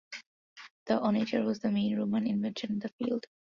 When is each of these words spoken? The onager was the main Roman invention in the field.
The 0.87 0.99
onager 0.99 1.43
was 1.43 1.59
the 1.59 1.69
main 1.69 1.95
Roman 1.95 2.25
invention 2.25 2.71
in 2.71 2.79
the 2.79 2.89
field. 2.89 3.27